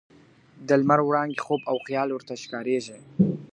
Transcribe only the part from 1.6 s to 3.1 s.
او خیال ورته ښکاریږي.